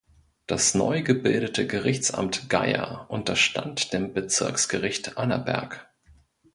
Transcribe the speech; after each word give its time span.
Das 0.47 0.73
neu 0.73 1.03
gebildete 1.03 1.67
Gerichtsamt 1.67 2.49
Geyer 2.49 3.05
unterstand 3.09 3.93
dem 3.93 4.13
Bezirksgericht 4.15 5.15
Annaberg. 5.19 5.91